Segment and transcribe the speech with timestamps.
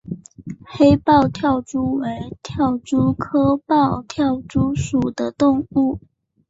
[0.65, 5.99] 黑豹跳蛛为跳蛛科豹跳蛛属的动物。